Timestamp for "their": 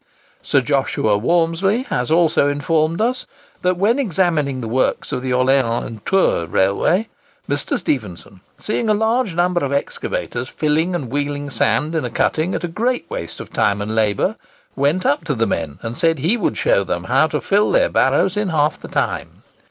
17.71-17.87